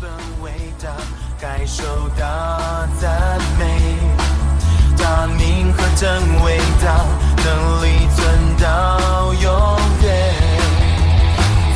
[0.00, 0.10] 本
[0.42, 0.50] 伟
[0.82, 0.88] 大，
[1.38, 1.84] 该受
[2.18, 2.26] 到
[2.98, 3.98] 赞美。
[4.96, 7.04] 他名和等伟大，
[7.44, 8.64] 能力存到
[9.34, 10.34] 永远。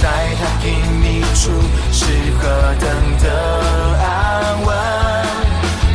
[0.01, 0.73] 在他隐
[1.03, 1.51] 秘处
[1.93, 2.07] 是
[2.39, 2.43] 何
[2.81, 2.89] 等
[3.19, 3.27] 的
[4.01, 4.75] 安稳。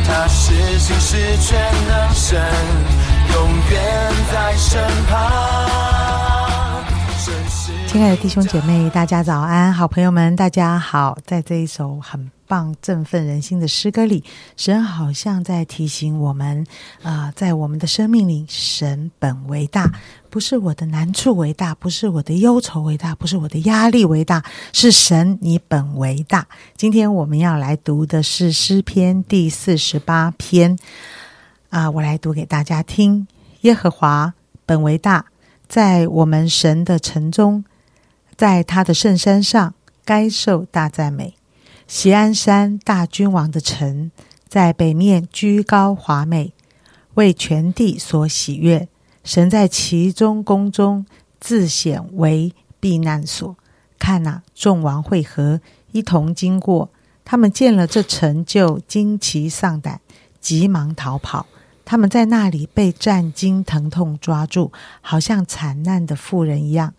[0.06, 1.58] 他是心是全
[1.88, 2.40] 能神，
[3.34, 6.39] 永远在身旁。
[7.86, 9.72] 亲爱的弟兄姐妹，大家早安！
[9.72, 11.18] 好朋友们，大家好！
[11.26, 14.22] 在这一首很棒、振奋人心的诗歌里，
[14.56, 16.64] 神好像在提醒我们：
[17.02, 19.92] 啊、在我们的生命里，神本为大，
[20.28, 26.46] 不是我的难处为大，不是我的忧愁为大，不是我的压力为大，是神你本为大。
[26.76, 30.78] 今天我们要来读的是诗篇第四十八篇
[31.70, 33.26] 啊、我来读给大家听：
[33.62, 35.26] 耶和华本为大，
[35.70, 37.64] 在我们神的城中。
[38.36, 39.74] 在他的圣山上，
[40.04, 41.34] 该受大赞美。
[41.86, 44.10] 锡安山大君王的城，
[44.48, 46.52] 在北面居高华美，
[47.14, 48.88] 为全地所喜悦。
[49.22, 51.06] 神在其中宫中
[51.38, 53.56] 自显为避难所。
[53.96, 55.60] 看哪、众王会合，
[55.92, 56.90] 一同经过。
[57.24, 60.00] 他们见了这城，就惊奇丧胆，
[60.40, 61.46] 急忙逃跑。
[61.90, 66.94] 他们在那里被战惊疼痛抓住，好像惨难的妇人一样。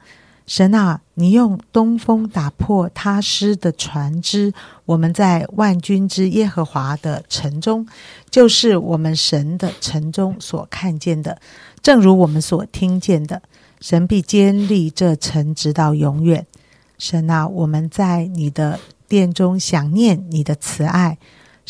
[0.46, 4.52] 神啊，你用东风打破他施的船只，
[4.84, 7.88] 我们在万军之耶和华的城中，
[8.30, 11.40] 就是我们神的城中所看见的，
[11.82, 13.42] 正如我们所听见的，
[13.80, 16.46] 神必坚立这城直到永远。
[16.98, 21.18] 神啊，我们在你的殿中想念你的慈爱。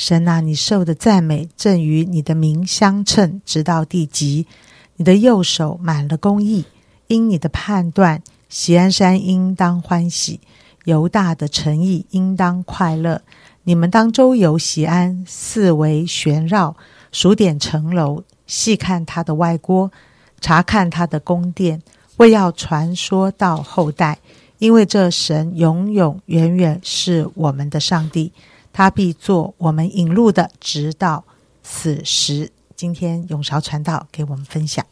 [0.03, 4.47] 神啊，你受的赞美正与你的名相称，直到地极。
[4.95, 6.65] 你的右手满了公义，
[7.05, 8.23] 因你的判断。
[8.49, 10.39] 锡安山应当欢喜，
[10.85, 13.21] 犹大的诚意应当快乐。
[13.61, 16.75] 你们当周游锡安，四围旋绕，
[17.11, 19.91] 数点城楼，细看它的外郭，
[20.39, 21.79] 查看它的宫殿，
[22.17, 24.17] 为要传说到后代。
[24.57, 28.31] 因为这神永永远远是我们的上帝，
[28.73, 31.25] 他必做我们引路的，直到
[31.63, 32.51] 死时。
[32.75, 34.83] 今天永韶传道给我们分享。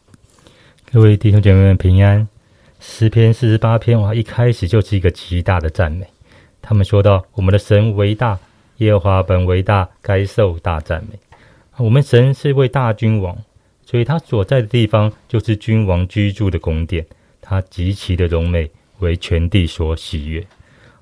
[0.92, 2.28] 各位弟兄姐妹们平安。
[2.78, 6.06] 诗篇四十八篇哇，一开始就是一个极大的赞美。
[6.62, 8.38] 他们说到：“我们的神为大，
[8.78, 11.18] 耶和华本为大，该受大赞美。”
[11.76, 13.36] 我们神是位大君王，
[13.84, 17.04] 所以他所在的地方就是君王居住的宫殿，
[17.42, 18.70] 他极其的荣美，
[19.00, 20.46] 为全地所喜悦。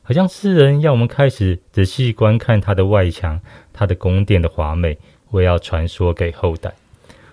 [0.08, 3.38] 好像诗人要我们开始仔细观看它的外墙，
[3.74, 4.96] 它的宫殿的华美，
[5.32, 6.72] 为要传说给后代。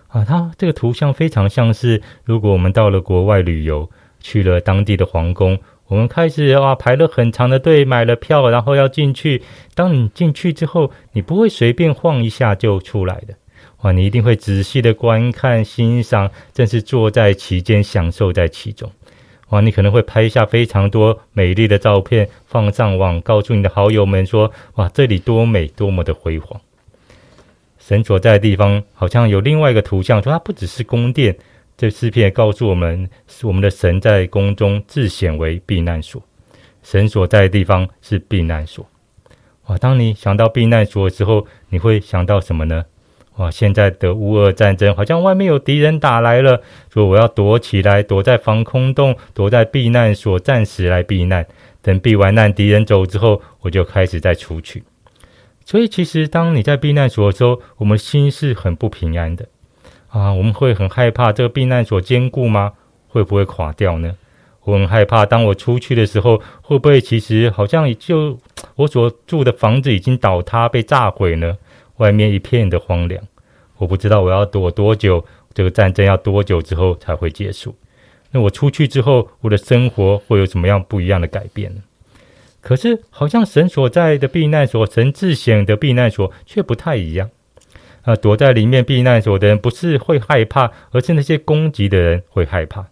[0.09, 3.89] 啊，它这个图像非常像是，如果我们到了国外旅游。
[4.19, 9.43] 去了当地的皇宫，我们开始啊排了很长的队，买了票，然后要进去。
[9.75, 13.35] 当你进去之后，你不会随便晃一下就出来的，
[13.83, 13.91] 哇！
[13.91, 18.91] 你一定会仔细的观看、欣赏，正是坐在其间，享受在其中。
[19.49, 19.61] 哇！
[19.61, 26.59] 你可能会拍下非常多美丽的照片，放上网，告诉你的好友们说：哇，这里多美，多么的辉煌！
[27.77, 31.37] 神所在的地方，好像有另外一个图像，说它不只是宫殿。
[31.77, 36.23] 这诗篇告诉我们，是我们的神在宫中自显为避难所，
[36.81, 38.87] 神所在的地方是避难所。
[39.67, 39.77] 哇！
[39.77, 42.85] 当你想到避难所的时候，你会想到什么呢？
[43.37, 43.51] 哇！
[43.51, 46.61] 现在的乌俄战争，好像外面有敌人打来了，
[46.93, 51.45] 说我要躲起来，躲在防空洞，躲在避难所，暂时来避难。
[51.81, 54.83] 等避完难，敌人走之后，我就开始再出去。
[55.65, 59.45] 所以，其实当你在避难所的时候，我们心是很不平安的。
[60.07, 62.71] 啊，我们会很害怕这个避难所坚固吗？
[63.07, 64.15] 会不会垮掉呢？
[64.63, 68.39] 我很害怕，当我出去的时候，会不会其实好像就
[68.75, 71.57] 我所住的房子已经倒塌、被炸毁呢？
[71.97, 73.23] 外面一片的荒凉，
[73.77, 77.75] 我不知道我要躲多久，这个战争要多久之后才会结束？
[78.31, 81.81] 那我出去之后，我的生活会有什么样不一样的改变呢？
[82.59, 87.29] 可是，好像神所在的避难所，神自显的避难所却不太一样。
[88.01, 92.87] 啊，躲在里面避难所的人不是会害怕，而是那些攻击的人会害怕。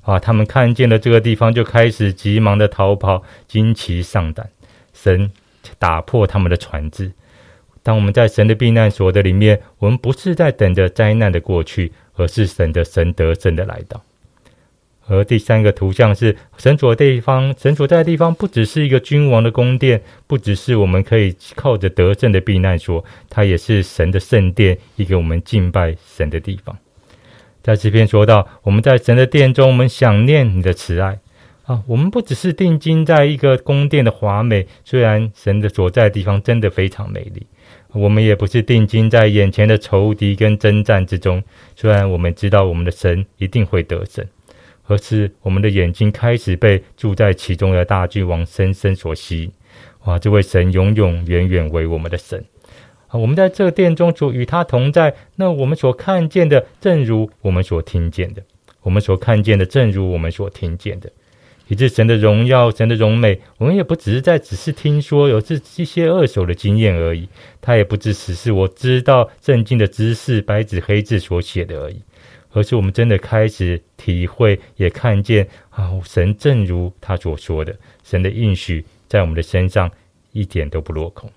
[0.00, 4.48] 啊，他们看见了这个地方，就开始急忙的逃跑，惊奇上胆。
[4.94, 5.30] 神
[5.78, 7.12] 打破他们的船只。
[7.88, 14.02] 当我们在神的避难所的里面，我们不是在等着灾难的过去，而是神的神得胜的来到。
[15.06, 26.76] 而第三个图像是神所的地方，神所在的地方不只是一个君王的宫殿，不只是我们可以靠着得胜的避难所，它也是神的圣殿，一个我们敬拜神的地方。
[27.62, 31.18] 在这篇说到，我们在神的殿中，我们想念你的慈爱
[31.64, 37.46] 啊，我们不只是定睛在一个宫殿的华美，虽然神的所在的地方真的非常美丽，
[37.92, 41.42] 我们也不是定睛在眼前的仇敌跟征战之中，
[41.74, 44.26] 虽然我们知道我们的神一定会得胜，
[44.84, 49.52] 而是我们的眼睛开始被住在其中的大君王深深所吸引。
[50.04, 52.44] 哇，这位神永永远远为我们的神
[53.08, 53.18] 啊！
[53.18, 58.42] 我们在这殿中主与他同在，那我们所看见的，正如我们所听见的；
[58.82, 61.10] 我们所看见的，正如我们所听见的。
[61.68, 67.28] 以致神的荣耀、神的荣美，我们也不只是在只是听说，有这一些二手的经验而已。
[67.60, 72.00] 他也不只是是我知道圣经的知识，白纸黑字所写的而已，
[72.52, 79.90] 而是我们真的开始体会，也看见啊，神正如他所说的，神的应许在我们的身上
[80.32, 81.30] 一点都不落空。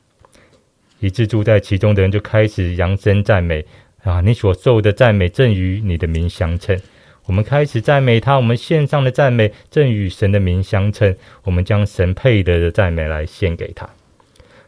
[1.00, 3.66] 以致住在其中的人就开始扬声赞美
[4.04, 6.80] 啊，你所受的赞美正与你的名相称。
[7.25, 11.15] 我们开始赞美他，我们献上的赞美正与神的名相称。
[11.44, 13.89] 我们将神配得的赞美来献给他。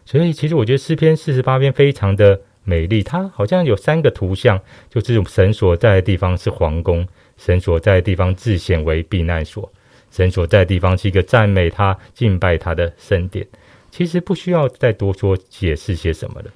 [0.06, 3.02] 所以，其实我觉得诗篇四十八篇非常的美丽。
[3.02, 7.08] 它好像有三个图像，就是神所在的地方是皇宫，
[7.38, 9.72] 神所在的地方自显为避难所，
[10.12, 13.48] 神所在的地方是一个赞美他、敬拜他的圣殿。
[13.92, 16.52] 其实不需要再多说解释些什么了。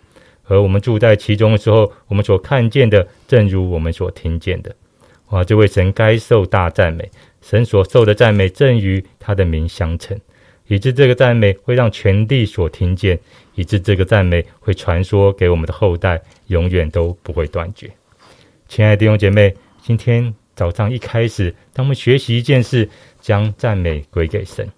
[0.46, 4.76] 而我们住在其中的时候，我们所看见的，正如我们所听见的。
[5.30, 5.44] 哇！
[5.44, 7.10] 这位神该受大赞美，
[7.42, 10.20] 神所受的赞美正与他的名相称，
[10.68, 13.20] 以致这个赞美会让全地所听见，
[13.56, 17.92] 以致这个赞美会传说给我们的后代，永远都不会断绝。
[18.70, 22.90] 亲爱的弟兄姐妹，今天早上一开始，当我们学习一件事，
[23.20, 24.70] 将赞美归给神。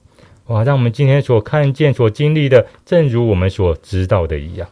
[0.48, 0.64] 哇！
[0.64, 4.68] 让我们今天所看见、所经历的，正如我们所知道的一样。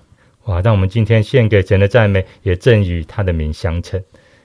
[0.45, 0.59] 哇！
[0.61, 4.01] 让我们今天献给神的赞美，也正与他的名相称。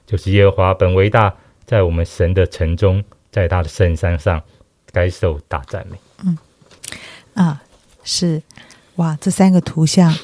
[0.07, 1.35] 就是耶和华本为大，
[1.65, 4.43] 在我们神的城中，在他的圣山上，
[4.93, 5.97] 该受大赞美。
[6.25, 6.39] 嗯，
[7.35, 7.63] 啊，
[8.05, 8.43] 是
[8.97, 10.15] 哇，这三个图像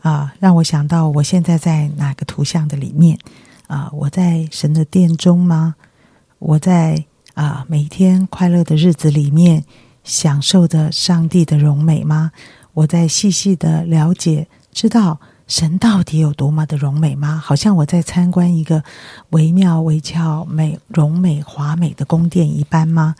[0.00, 3.18] 啊，让我想到我现在在哪个图像的里面
[3.66, 3.88] 啊？
[3.92, 5.76] 我在神的殿中吗？
[6.38, 9.64] 我在啊，每天快乐的日子里面，
[10.04, 12.32] 享受着上帝的荣美吗？
[12.74, 15.18] 我在细细的了解，知道。
[15.48, 17.42] 神到底有多么的荣美吗？
[17.42, 18.84] 好像我在参观一个
[19.30, 23.14] 惟妙惟肖、美荣美华美的宫殿一般吗？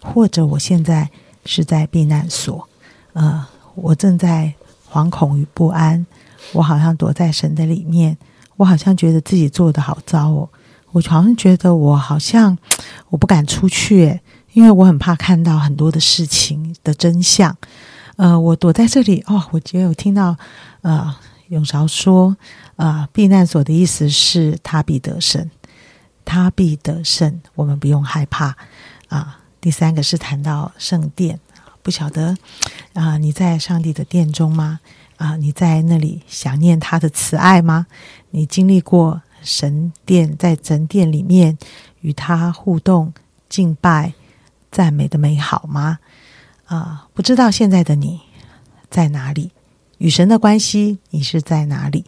[0.00, 1.10] 或者我现在
[1.44, 2.68] 是在避难所？
[3.14, 3.44] 呃，
[3.74, 4.54] 我正在
[4.88, 6.06] 惶恐与不安，
[6.52, 8.16] 我好像躲在神的里面，
[8.56, 10.48] 我好像觉得自己做的好糟哦，
[10.92, 12.56] 我好像觉得我好像
[13.08, 14.20] 我不敢出去，
[14.52, 17.56] 因为我很怕看到很多的事情的真相。
[18.14, 20.36] 呃，我躲在这里哦，我觉得有听到
[20.82, 21.12] 呃。
[21.52, 22.34] 永韶说
[22.76, 25.50] ：“啊，避难所的意思是他必得胜，
[26.24, 28.56] 他必得胜，我们不用害怕。
[29.08, 31.38] 啊，第三个是谈到圣殿，
[31.82, 32.34] 不晓得
[32.94, 34.80] 啊，你在上帝的殿中吗？
[35.18, 37.86] 啊，你在那里想念他的慈爱吗？
[38.30, 41.58] 你经历过神殿在神殿里面
[42.00, 43.12] 与他互动、
[43.50, 44.14] 敬拜、
[44.70, 45.98] 赞美的美好吗？
[46.64, 48.22] 啊，不知道现在的你
[48.88, 49.50] 在哪里？”
[50.02, 52.04] 与神的关系，你是在哪里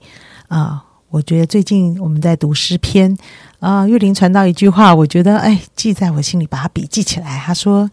[0.49, 0.85] 啊？
[1.11, 3.17] 我觉得最近我们在读诗篇
[3.61, 7.39] 啊，玉林传到一句话，我觉得哎，记在我心里，把它笔记起来。
[7.39, 7.89] 他说：“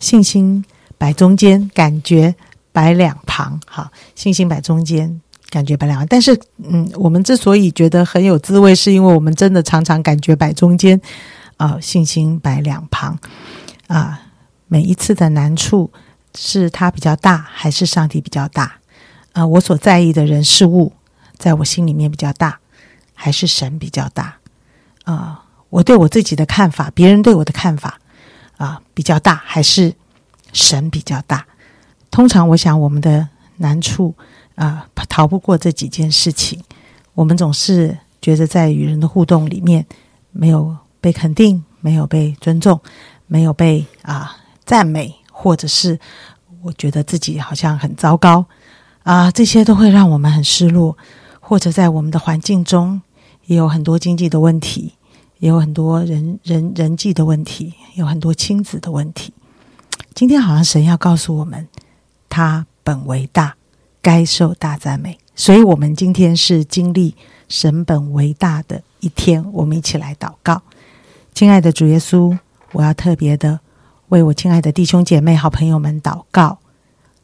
[0.00, 0.64] 信心
[0.96, 2.34] 摆中间，感觉
[2.72, 5.20] 摆两旁。”好，信心摆中间，
[5.50, 6.06] 感觉摆两旁。
[6.08, 10.98] 但是，嗯，我们之所以觉得很有滋味，是因为我们真的常常感觉摆中间
[11.58, 13.18] 啊，信心摆两旁
[13.88, 14.22] 啊。
[14.68, 15.92] 每一次的难处，
[16.34, 18.72] 是他比较大，还是上帝比较大？
[19.34, 20.92] 啊，我所在意的人事物，
[21.36, 22.58] 在我心里面比较大，
[23.12, 24.36] 还是神比较大？
[25.04, 27.98] 啊，我对我自己的看法，别人对我的看法，
[28.56, 29.92] 啊，比较大，还是
[30.52, 31.44] 神比较大？
[32.12, 34.14] 通常，我想我们的难处
[34.54, 36.62] 啊，逃不过这几件事情。
[37.14, 39.84] 我们总是觉得在与人的互动里面，
[40.30, 42.80] 没有被肯定，没有被尊重，
[43.26, 45.98] 没有被啊赞美，或者是
[46.62, 48.46] 我觉得自己好像很糟糕。
[49.04, 50.96] 啊，这些都会让我们很失落，
[51.38, 53.00] 或者在我们的环境中
[53.44, 54.94] 也有很多经济的问题，
[55.38, 59.32] 也有很多人人人际的问题，有很多亲子的问题。
[60.14, 61.68] 今天好像神要告诉我们，
[62.30, 63.56] 他本为大，
[64.00, 65.18] 该受大赞美。
[65.36, 67.14] 所以，我们今天是经历
[67.48, 69.44] 神本为大的一天。
[69.52, 70.62] 我们一起来祷告，
[71.34, 72.38] 亲爱的主耶稣，
[72.72, 73.60] 我要特别的
[74.08, 76.60] 为我亲爱的弟兄姐妹、好朋友们祷告。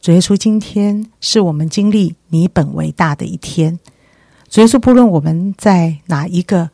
[0.00, 3.78] 主耶稣，今天是我们经历你本为大的一天。
[4.48, 6.70] 主耶稣，不论我们在哪一个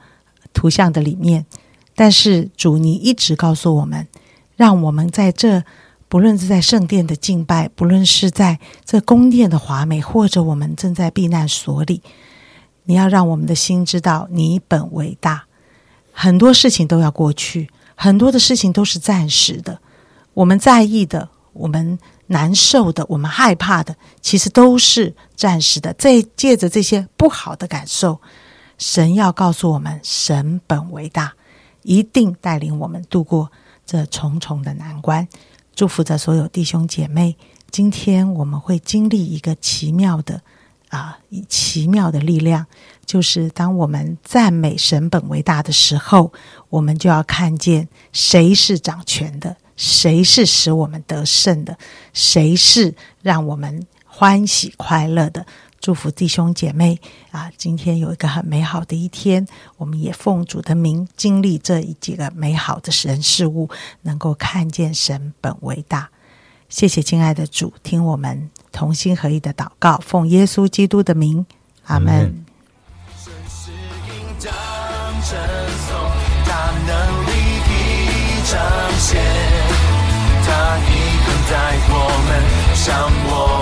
[0.52, 1.44] 图像的里面，
[1.96, 4.06] 但是主，你一直告诉我们，
[4.54, 5.64] 让我们在这
[6.08, 12.00] 不论是在圣殿的敬拜，不论是在这宫殿的华美，或者我们正在避难所里，
[12.84, 15.46] 你要让我们的心知道你本为大。
[16.12, 19.80] 很多事情都要过去，很多的事情都是暂时的。
[20.32, 25.92] 我们在意的，我们难受的，我们害怕的，其实都是暂时的。
[25.94, 28.20] 在借着这些不好的感受，
[28.78, 31.34] 神要告诉我们，神本为大，
[31.82, 33.50] 一定带领我们度过
[33.84, 35.26] 这重重的难关。
[35.74, 37.36] 祝福着所有弟兄姐妹，
[37.70, 40.42] 今天我们会经历一个奇妙的
[40.88, 42.66] 啊，以奇妙的力量，
[43.04, 46.32] 就是当我们赞美神本为大的时候，
[46.68, 51.76] 我们就要看见谁是掌权的，谁是使我们得胜的，
[52.12, 55.44] 谁是让我们欢喜快乐的。
[55.78, 56.98] 祝福弟兄姐妹
[57.30, 57.52] 啊！
[57.56, 63.68] 今天有一个很美好的一天，我们也奉主的名经历这一几个美好的神事物，
[64.02, 66.10] 能够看见神本为大。
[66.68, 71.46] 谢谢亲爱的主，听我们同心合意的祷告，奉耶稣基督的名，
[71.84, 72.44] 阿门。
[80.48, 80.90] 他一
[81.50, 81.52] 在
[81.88, 81.92] 我
[82.28, 82.30] 们，
[82.74, 82.86] 向
[83.26, 83.55] 我们。